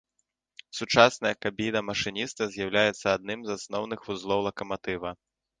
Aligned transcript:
Сучасная 0.77 1.33
кабіна 1.47 1.79
машыніста 1.91 2.41
з'яўляецца 2.55 3.07
адным 3.17 3.39
з 3.51 3.61
асноўных 3.61 3.99
вузлоў 4.11 4.39
лакаматыва. 4.49 5.09